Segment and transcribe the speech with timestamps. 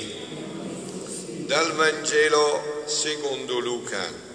[0.00, 4.30] Dal Vangelo secondo Luca.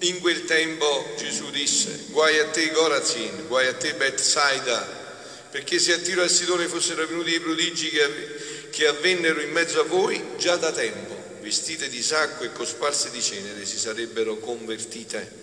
[0.00, 5.00] In quel tempo Gesù disse, guai a te Gorazin, guai a te Bethsaida,
[5.50, 9.50] perché se a Tiro e a Sidone fossero venuti i prodigi che, che avvennero in
[9.50, 14.38] mezzo a voi già da tempo, vestite di sacco e cosparse di cenere, si sarebbero
[14.38, 15.40] convertite.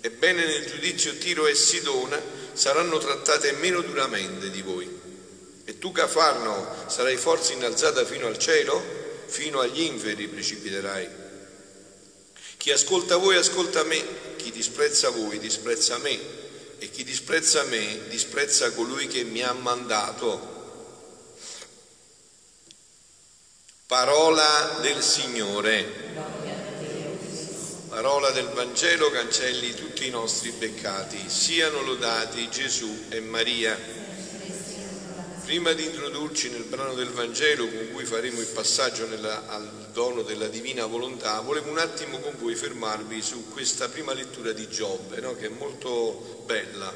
[0.00, 2.20] Ebbene nel giudizio Tiro e Sidona
[2.52, 4.97] saranno trattate meno duramente di voi.
[5.68, 8.82] E tu, Cafarno, sarai forse innalzata fino al cielo?
[9.26, 11.06] Fino agli inferi precipiterai.
[12.56, 14.02] Chi ascolta voi, ascolta me.
[14.36, 16.18] Chi disprezza voi, disprezza me.
[16.78, 20.56] E chi disprezza me, disprezza colui che mi ha mandato.
[23.86, 26.38] Parola del Signore
[27.88, 31.28] parola del Vangelo cancelli tutti i nostri peccati.
[31.28, 34.07] Siano lodati Gesù e Maria.
[35.48, 40.20] Prima di introdurci nel brano del Vangelo con cui faremo il passaggio nella, al dono
[40.20, 45.20] della divina volontà, volevo un attimo con voi fermarvi su questa prima lettura di Giobbe,
[45.20, 45.34] no?
[45.36, 46.94] che è molto bella,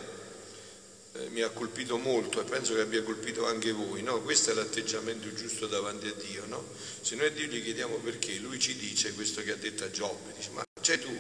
[1.15, 4.03] eh, mi ha colpito molto e penso che abbia colpito anche voi.
[4.03, 4.21] No?
[4.21, 6.45] Questo è l'atteggiamento giusto davanti a Dio.
[6.45, 6.63] No?
[7.01, 9.91] Se noi a Dio gli chiediamo perché, lui ci dice questo che ha detto a
[9.91, 11.19] Giobbe, dice ma cioè tu,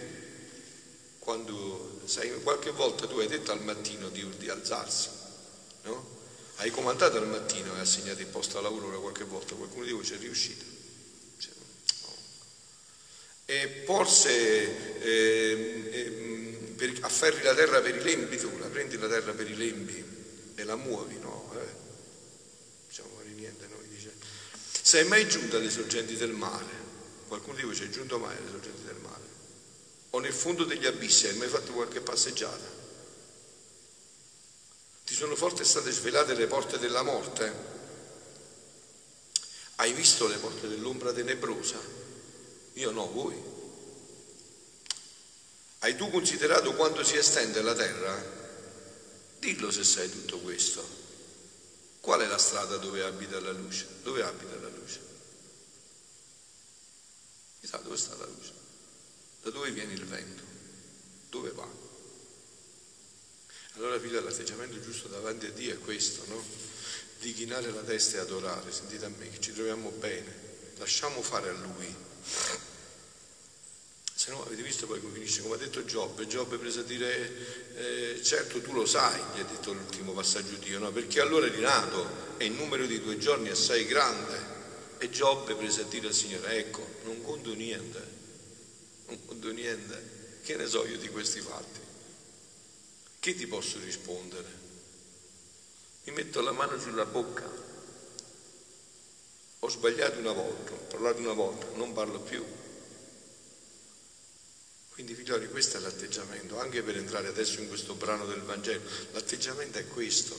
[1.18, 5.08] quando sai, qualche volta tu hai detto al mattino di, di alzarsi,
[5.84, 6.20] no?
[6.62, 10.04] Hai comandato al mattino e assegnato il posto al lavoro qualche volta, qualcuno di voi
[10.04, 10.64] ci è riuscito.
[11.36, 11.52] Cioè,
[12.02, 12.14] no.
[13.46, 19.08] E porse, eh, eh, per, afferri la terra per i lembi, tu la prendi la
[19.08, 20.04] terra per i lembi
[20.54, 21.52] e la muovi, no?
[21.56, 21.74] Eh?
[22.86, 24.12] Diciamo niente, noi dice.
[24.82, 26.80] Sei mai giunto alle sorgenti del mare?
[27.26, 29.30] Qualcuno di voi ci è giunto mai alle sorgenti del mare?
[30.14, 32.81] o nel fondo degli abissi, hai mai fatto qualche passeggiata?
[35.12, 37.52] Ti sono forse state svelate le porte della morte?
[39.74, 41.78] Hai visto le porte dell'ombra tenebrosa?
[42.72, 43.36] Io no, voi.
[45.80, 48.24] Hai tu considerato quanto si estende la terra?
[49.38, 50.82] Dillo se sai tutto questo.
[52.00, 53.86] Qual è la strada dove abita la luce?
[54.02, 55.00] Dove abita la luce?
[57.60, 58.52] Chissà dove sta la luce?
[59.42, 60.42] Da dove viene il vento?
[61.28, 61.81] Dove va?
[63.76, 66.42] Allora, figlio, l'atteggiamento giusto davanti a Dio è questo, no?
[67.20, 68.70] Di chinare la testa e adorare.
[68.72, 70.34] Sentite a me che ci troviamo bene.
[70.76, 71.94] Lasciamo fare a Lui.
[74.14, 75.42] Se no, avete visto poi come finisce?
[75.42, 79.44] Come ha detto Giobbe, Giobbe prese a dire, eh, certo tu lo sai, gli ha
[79.44, 80.92] detto l'ultimo passaggio Dio, no?
[80.92, 84.50] Perché allora eri nato e il numero di tuoi giorni è assai grande.
[84.98, 88.20] E Giobbe prese a dire al Signore, ecco, non conto niente
[89.12, 90.40] non conto niente.
[90.42, 91.80] Che ne so io di questi fatti?
[93.22, 94.48] Che ti posso rispondere?
[96.06, 97.48] Mi metto la mano sulla bocca.
[99.60, 102.44] Ho sbagliato una volta, ho parlato una volta, non parlo più.
[104.88, 109.78] Quindi figlioli, questo è l'atteggiamento, anche per entrare adesso in questo brano del Vangelo, l'atteggiamento
[109.78, 110.36] è questo,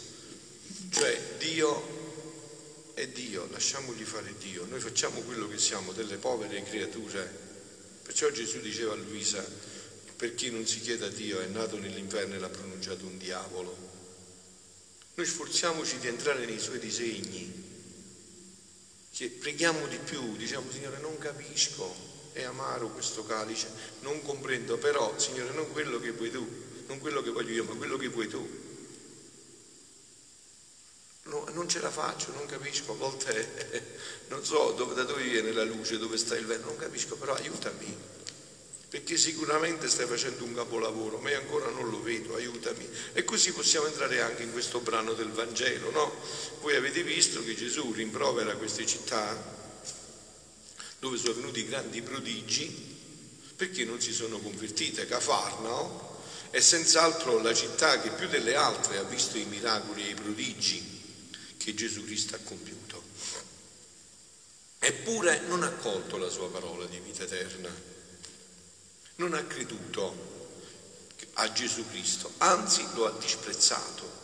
[0.90, 7.44] cioè Dio è Dio, lasciamogli fare Dio, noi facciamo quello che siamo, delle povere creature
[8.04, 9.42] Perciò Gesù diceva a Luisa,
[10.16, 13.76] per chi non si chiede a Dio è nato nell'inferno e l'ha pronunciato un diavolo.
[15.16, 17.62] Noi sforziamoci di entrare nei suoi disegni,
[19.40, 21.94] preghiamo di più, diciamo Signore non capisco,
[22.34, 23.68] è amaro questo calice,
[24.02, 26.46] non comprendo, però Signore non quello che vuoi tu,
[26.88, 28.62] non quello che voglio io, ma quello che vuoi tu.
[31.26, 33.88] No, non ce la faccio, non capisco, a volte
[34.30, 37.36] non so dove, da dove viene la luce, dove sta il vento, non capisco, però
[37.36, 37.96] aiutami,
[38.94, 42.88] perché sicuramente stai facendo un capolavoro, ma io ancora non lo vedo, aiutami.
[43.14, 46.14] E così possiamo entrare anche in questo brano del Vangelo, no?
[46.62, 49.36] Voi avete visto che Gesù rimprovera queste città
[51.00, 52.70] dove sono venuti grandi prodigi,
[53.56, 55.08] perché non si sono convertite?
[55.08, 60.14] Cafarnao è senz'altro la città che più delle altre ha visto i miracoli e i
[60.14, 61.02] prodigi
[61.58, 63.02] che Gesù Cristo ha compiuto.
[64.78, 67.93] Eppure non ha colto la sua parola di vita eterna,
[69.24, 70.32] non ha creduto
[71.36, 74.22] a Gesù Cristo, anzi lo ha disprezzato.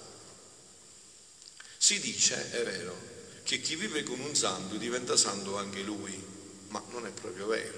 [1.77, 2.95] Si dice, è vero,
[3.43, 6.21] che chi vive con un santo diventa santo anche lui,
[6.67, 7.77] ma non è proprio vero,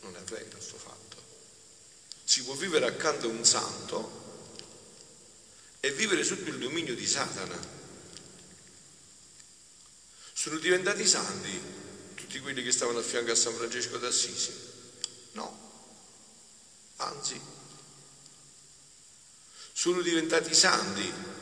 [0.00, 1.16] non è vero questo fatto.
[2.24, 4.18] Si può vivere accanto a un santo
[5.78, 7.78] e vivere sotto il dominio di Satana
[10.32, 11.60] sono diventati santi
[12.14, 14.52] tutti quelli che stavano a fianco a San Francesco d'Assisi?
[15.32, 15.59] No,
[17.00, 17.40] anzi,
[19.72, 21.38] sono diventati santi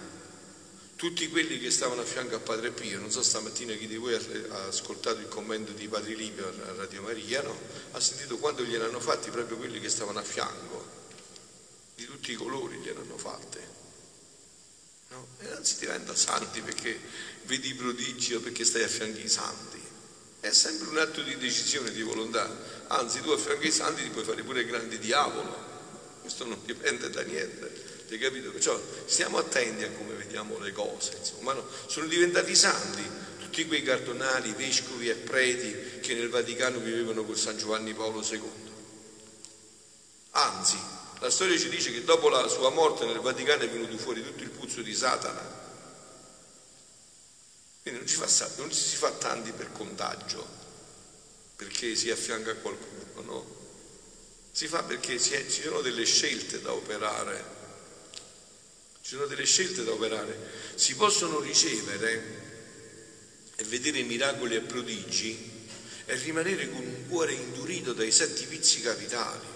[0.99, 4.15] tutti quelli che stavano a fianco a Padre Pio, non so stamattina chi di voi
[4.15, 7.57] ha ascoltato il commento di Padre Livio a Radio Maria, no?
[7.93, 10.87] ha sentito quando gliel'hanno fatti proprio quelli che stavano a fianco,
[11.95, 13.77] di tutti i colori gliel'hanno fatte.
[15.11, 15.29] No?
[15.39, 16.99] E non si diventa santi perché
[17.45, 19.78] vedi i prodigi o perché stai a fianco ai santi.
[20.41, 22.49] È sempre un atto di decisione, di volontà.
[22.89, 25.67] Anzi, tu a fianco ai santi ti puoi fare pure grandi diavolo.
[26.21, 27.87] Questo non dipende da niente.
[28.09, 28.51] Hai capito?
[28.51, 31.67] Perciò stiamo attenti a come vediamo le cose, insomma, no?
[31.87, 33.03] sono diventati santi
[33.49, 38.43] tutti quei cardinali, vescovi e preti che nel Vaticano vivevano con San Giovanni Paolo II.
[40.33, 40.79] Anzi,
[41.21, 44.43] la storia ci dice che dopo la sua morte nel Vaticano è venuto fuori tutto
[44.43, 45.67] il puzzo di Satana.
[47.83, 50.47] Quindi non, fa, non ci si fa tanti per contagio,
[51.57, 53.57] perché si affianca a qualcuno, no?
[54.53, 57.57] Si fa perché è, ci sono delle scelte da operare
[59.09, 60.37] ci sono delle scelte da operare.
[60.75, 62.47] Si possono ricevere
[63.57, 65.67] e vedere miracoli e prodigi
[66.05, 69.47] e rimanere con un cuore indurito dai sette vizi capitali,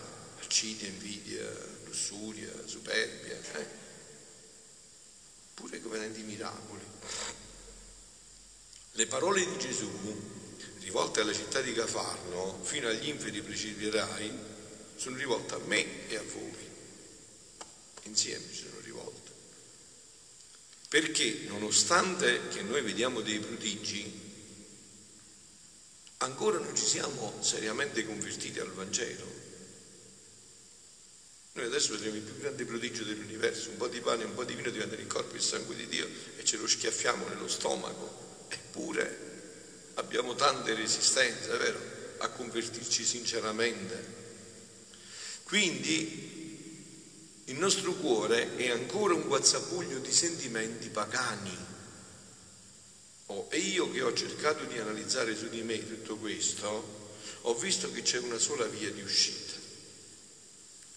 [0.41, 1.47] accidia, invidia,
[1.85, 3.67] lussuria, superbia, eh?
[5.53, 6.92] pure come tanti miracoli.
[8.95, 9.91] Le parole di Gesù,
[10.81, 14.31] rivolte alla città di Cafarno, fino agli inferi precipierai,
[14.97, 16.71] sono rivolte a me e a voi.
[18.03, 19.31] Insieme ci sono rivolte.
[20.89, 24.21] Perché nonostante che noi vediamo dei prodigi,
[26.19, 29.41] ancora non ci siamo seriamente convertiti al Vangelo.
[31.55, 34.45] Noi adesso vedremo il più grande prodigio dell'universo, un po' di pane e un po'
[34.45, 36.07] di vino diventano il corpo e il sangue di Dio
[36.37, 38.32] e ce lo schiaffiamo nello stomaco.
[38.53, 39.31] Eppure
[39.95, 41.81] abbiamo tante resistenze, è vero,
[42.19, 44.21] a convertirci sinceramente.
[45.45, 46.31] Quindi
[47.47, 51.71] il nostro cuore è ancora un guazzabuglio di sentimenti pagani.
[53.27, 57.11] Oh, e io che ho cercato di analizzare su di me tutto questo,
[57.43, 59.55] ho visto che c'è una sola via di uscita,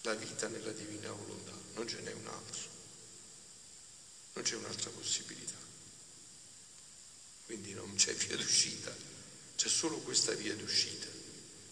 [0.02, 2.62] la vita nella divina volontà, non ce n'è un altro,
[4.34, 5.45] non c'è un'altra possibilità.
[7.46, 8.92] Quindi non c'è via d'uscita,
[9.56, 11.06] c'è solo questa via d'uscita,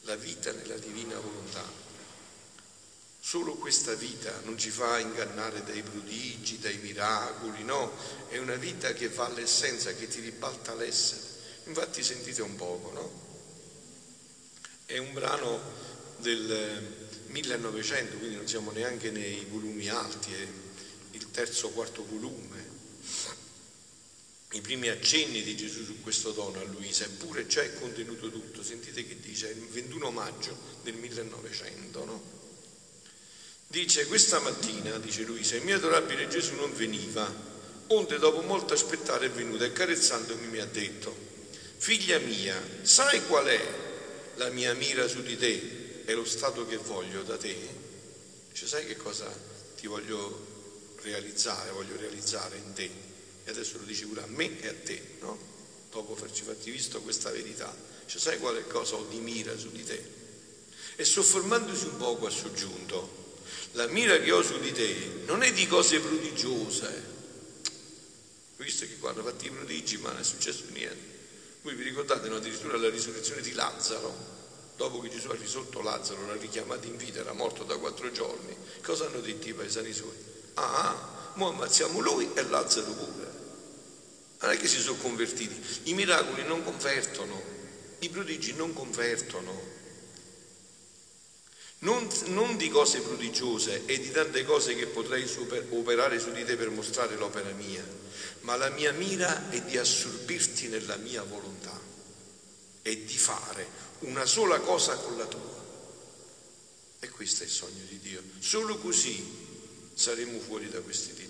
[0.02, 1.82] la vita nella divina volontà.
[3.18, 7.92] Solo questa vita non ci fa ingannare dai prodigi, dai miracoli, no,
[8.28, 11.22] è una vita che va all'essenza, che ti ribalta l'essere.
[11.64, 13.22] Infatti sentite un poco, no?
[14.84, 15.60] È un brano
[16.18, 20.46] del 1900, quindi non siamo neanche nei volumi alti, è
[21.10, 22.73] il terzo o quarto volume.
[24.54, 28.62] I primi accenni di Gesù su questo dono a Luisa, eppure già è contenuto tutto.
[28.62, 32.22] Sentite che dice, il 21 maggio del 1900, no?
[33.66, 37.28] Dice, questa mattina, dice Luisa, il mio adorabile Gesù non veniva,
[37.88, 41.12] onde dopo molto aspettare è venuto e carezzandomi mi ha detto,
[41.78, 43.68] figlia mia, sai qual è
[44.36, 47.56] la mia mira su di te e lo stato che voglio da te?
[48.52, 49.28] Dice, sai che cosa
[49.74, 53.13] ti voglio realizzare, voglio realizzare in te?
[53.44, 55.38] E adesso lo dice pure a me e a te, no?
[55.90, 57.74] Dopo averci fatti visto questa verità.
[58.04, 60.02] Dice, sai quale cosa ho di mira su di te?
[60.96, 63.22] E soffermandosi un poco ha soggiunto,
[63.72, 67.12] la mira che ho su di te non è di cose prodigiose.
[68.56, 71.12] Visto che quando fatto i prodigi ma non è successo niente.
[71.62, 74.32] Voi vi ricordate no, addirittura la risurrezione di Lazzaro?
[74.76, 78.56] Dopo che Gesù ha risolto Lazzaro, l'ha richiamato in vita, era morto da quattro giorni.
[78.82, 80.16] Cosa hanno detto i paesani suoi?
[80.54, 83.23] Ah, mo ammazziamo lui e Lazzaro pure.
[84.44, 85.90] Non è che si sono convertiti.
[85.90, 87.42] I miracoli non convertono,
[88.00, 89.72] i prodigi non convertono
[91.84, 96.44] non, non, di cose prodigiose e di tante cose che potrei super, operare su di
[96.44, 97.84] te per mostrare l'opera mia,
[98.40, 101.78] ma la mia mira è di assorbirti nella mia volontà
[102.82, 103.66] e di fare
[104.00, 105.62] una sola cosa con la tua.
[107.00, 108.22] E questo è il sogno di Dio.
[108.38, 111.23] Solo così saremo fuori da queste dinamiche.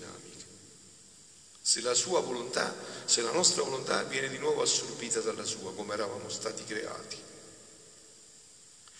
[1.67, 5.95] Se la sua volontà, se la nostra volontà viene di nuovo assorbita dalla sua, come
[5.95, 7.17] eravamo stati creati.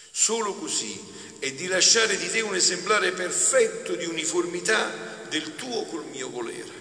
[0.09, 0.99] Solo così
[1.37, 4.89] è di lasciare di te un esemplare perfetto di uniformità
[5.29, 6.73] del tuo col mio volere.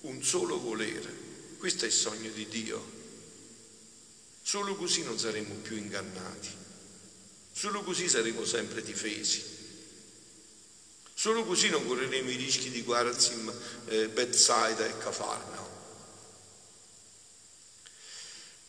[0.00, 1.12] Un solo volere.
[1.58, 2.82] Questo è il sogno di Dio.
[4.40, 6.48] Solo così non saremo più ingannati.
[7.52, 9.57] Solo così saremo sempre difesi.
[11.18, 13.52] Solo così non correremo i rischi di Guarazim,
[13.86, 15.68] eh, Bethsaida e Cafarnao.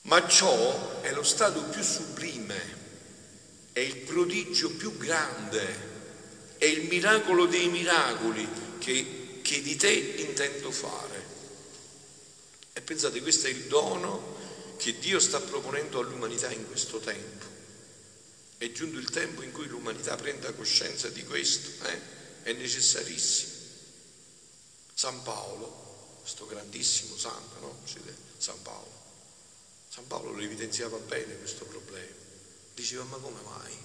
[0.02, 2.78] Ma ciò è lo stato più sublime
[3.72, 10.72] è il prodigio più grande, è il miracolo dei miracoli che, che di te intendo
[10.72, 11.24] fare.
[12.84, 14.38] pensate, questo è il dono
[14.78, 17.46] che Dio sta proponendo all'umanità in questo tempo.
[18.58, 22.18] È giunto il tempo in cui l'umanità prenda coscienza di questo, eh?
[22.44, 23.54] È necessarissimo.
[24.94, 27.80] San Paolo, questo grandissimo santo, no?
[28.38, 28.92] San Paolo.
[29.90, 32.16] San Paolo lo evidenziava bene questo problema.
[32.74, 33.78] Diceva, ma come mai?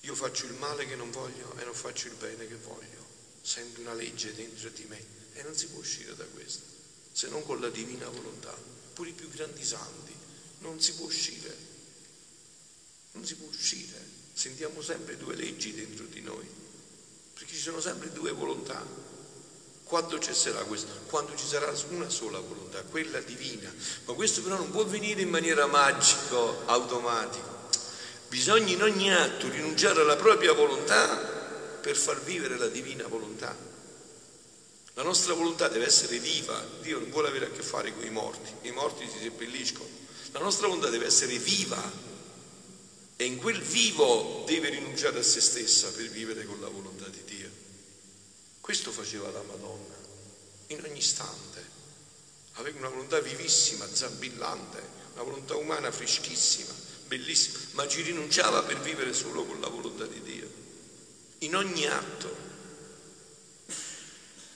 [0.00, 3.02] Io faccio il male che non voglio e non faccio il bene che voglio.
[3.40, 5.02] Sento una legge dentro di me
[5.34, 6.62] e non si può uscire da questo,
[7.12, 8.56] se non con la divina volontà
[8.94, 10.12] pure i più grandi santi,
[10.60, 11.56] non si può uscire,
[13.12, 14.00] non si può uscire,
[14.32, 16.48] sentiamo sempre due leggi dentro di noi,
[17.34, 18.82] perché ci sono sempre due volontà.
[19.84, 20.90] Quando cesserà questo?
[21.06, 23.72] Quando ci sarà una sola volontà, quella divina.
[24.06, 27.52] Ma questo però non può avvenire in maniera magico, automatica.
[28.28, 31.16] Bisogna in ogni atto rinunciare alla propria volontà
[31.80, 33.54] per far vivere la divina volontà.
[34.94, 38.10] La nostra volontà deve essere viva, Dio non vuole avere a che fare con i
[38.10, 39.88] morti, i morti si seppelliscono.
[40.30, 41.82] La nostra volontà deve essere viva
[43.16, 46.93] e in quel vivo deve rinunciare a se stessa per vivere con la volontà.
[48.64, 49.94] Questo faceva la Madonna
[50.68, 51.62] in ogni istante.
[52.52, 54.80] Aveva una volontà vivissima, zabillante,
[55.12, 56.72] una volontà umana freschissima,
[57.06, 60.50] bellissima, ma ci rinunciava per vivere solo con la volontà di Dio.
[61.40, 62.34] In ogni atto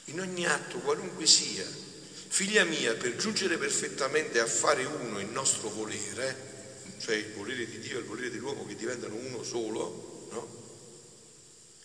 [0.07, 1.67] in ogni atto, qualunque sia.
[1.67, 7.79] Figlia mia, per giungere perfettamente a fare uno il nostro volere, cioè il volere di
[7.79, 10.68] Dio e il volere dell'uomo che diventano uno solo, no?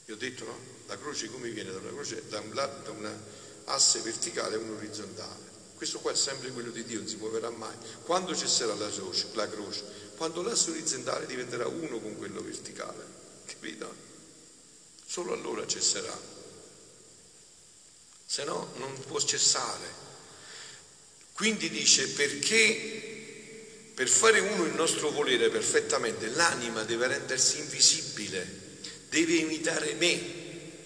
[0.06, 0.58] Io ho detto, no?
[0.88, 2.24] La croce come viene da una croce?
[2.28, 3.22] Da, un, da una
[3.66, 5.52] asse verticale a un orizzontale.
[5.76, 7.76] Questo qua è sempre quello di Dio, non si muoverà mai.
[8.04, 9.28] Quando cesserà la croce?
[9.34, 9.84] La croce?
[10.16, 13.06] Quando l'asse orizzontale diventerà uno con quello verticale,
[13.46, 14.12] capito?
[15.06, 16.32] Solo allora cesserà
[18.34, 20.02] se no non può cessare.
[21.34, 28.63] Quindi dice perché per fare uno il nostro volere perfettamente l'anima deve rendersi invisibile,
[29.14, 30.20] deve imitare me,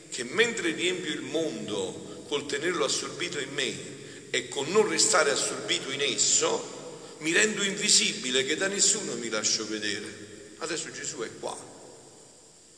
[0.10, 5.89] che mentre riempio il mondo col tenerlo assorbito in me e con non restare assorbito
[5.91, 10.55] in esso, mi rendo invisibile che da nessuno mi lascio vedere.
[10.57, 11.57] Adesso Gesù è qua,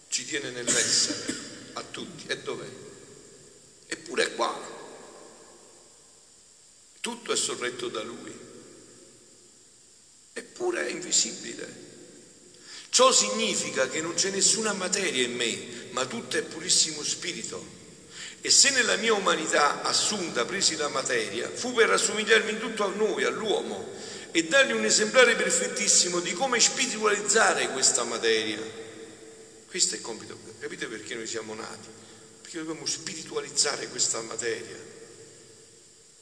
[0.09, 1.35] ci tiene nell'essere
[1.73, 2.27] a tutti.
[2.27, 2.69] E dov'è?
[3.87, 4.77] Eppure è qua.
[7.01, 8.37] Tutto è sorretto da lui.
[10.33, 11.88] Eppure è invisibile.
[12.99, 17.65] Ciò significa che non c'è nessuna materia in me, ma tutto è purissimo spirito.
[18.41, 22.89] E se nella mia umanità assunta presi la materia, fu per assomigliarmi in tutto a
[22.89, 23.87] noi, all'uomo,
[24.31, 28.59] e dargli un esemplare perfettissimo di come spiritualizzare questa materia.
[29.69, 30.37] Questo è il compito.
[30.59, 31.87] Capite perché noi siamo nati?
[32.41, 34.77] perché dobbiamo spiritualizzare questa materia,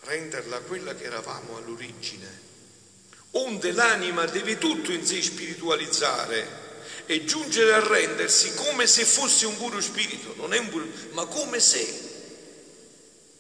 [0.01, 2.45] renderla quella che eravamo all'origine.
[3.31, 6.65] Onde l'anima deve tutto in sé spiritualizzare
[7.07, 11.25] e giungere a rendersi come se fosse un puro spirito, non è un puro, ma
[11.25, 12.05] come se.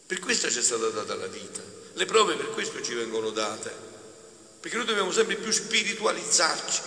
[0.07, 1.61] Per questo ci è stata data la vita.
[1.93, 3.71] Le prove per questo ci vengono date,
[4.59, 6.81] perché noi dobbiamo sempre più spiritualizzarci.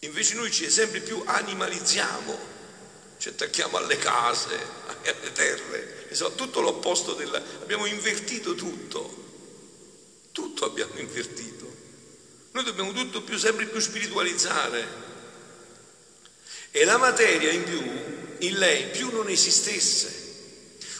[0.00, 2.54] Invece noi ci sempre più animalizziamo
[3.18, 4.54] ci attacchiamo alle case,
[5.04, 7.42] alle terre, insomma, tutto l'opposto della...
[7.60, 9.24] abbiamo invertito tutto,
[10.32, 11.55] tutto abbiamo invertito.
[12.56, 14.88] Noi dobbiamo tutto più, sempre più spiritualizzare.
[16.70, 17.82] E la materia in più,
[18.38, 20.10] in lei, più non esistesse,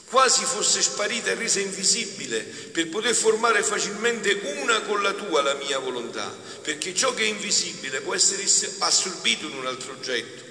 [0.04, 5.54] quasi fosse sparita e resa invisibile per poter formare facilmente una con la tua, la
[5.54, 6.28] mia volontà,
[6.60, 8.42] perché ciò che è invisibile può essere
[8.80, 10.44] assorbito in un altro oggetto.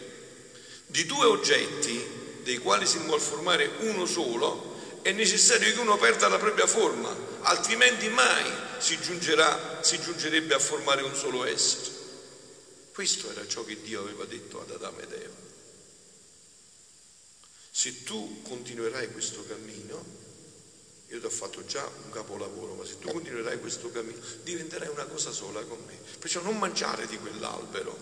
[0.87, 2.03] Di due oggetti
[2.41, 4.74] dei quali si vuole formare uno solo,
[5.05, 10.59] è necessario che uno perda la propria forma, altrimenti mai si, giungerà, si giungerebbe a
[10.59, 11.91] formare un solo essere.
[12.91, 15.35] Questo era ciò che Dio aveva detto ad Adamo ed Eva.
[17.69, 20.03] Se tu continuerai questo cammino,
[21.09, 25.05] io ti ho fatto già un capolavoro, ma se tu continuerai questo cammino, diventerai una
[25.05, 25.99] cosa sola con me.
[26.17, 27.95] Perciò non mangiare di quell'albero,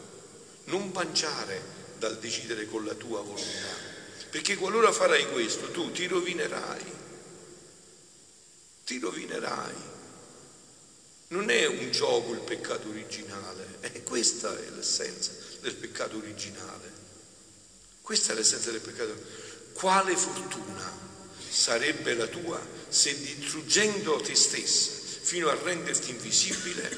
[0.66, 1.62] non mangiare
[1.98, 3.93] dal decidere con la tua volontà.
[4.34, 6.84] Perché qualora farai questo, tu ti rovinerai.
[8.84, 9.76] Ti rovinerai.
[11.28, 16.92] Non è un gioco il peccato originale, è questa è l'essenza del peccato originale.
[18.02, 19.16] Questa è l'essenza del peccato.
[19.74, 20.92] Quale fortuna
[21.48, 22.60] sarebbe la tua
[22.90, 26.90] se distruggendo te stessa fino a renderti invisibile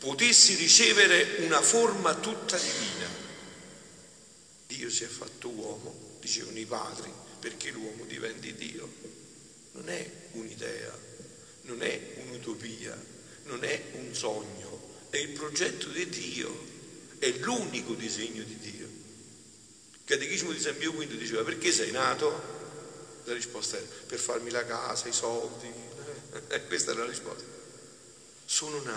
[0.00, 3.06] potessi ricevere una forma tutta divina?
[4.66, 7.10] Dio si è fatto uomo, dicevano i padri,
[7.40, 8.88] perché l'uomo diventi Dio.
[9.72, 10.96] Non è un'idea,
[11.62, 12.96] non è un'utopia,
[13.44, 16.66] non è un sogno, è il progetto di Dio,
[17.18, 18.86] è l'unico disegno di Dio.
[18.86, 22.56] Il Catechismo di San Pio V diceva perché sei nato?
[23.24, 25.70] La risposta era per farmi la casa, i soldi.
[26.48, 27.44] Eh, questa era la risposta.
[28.44, 28.96] Sono nato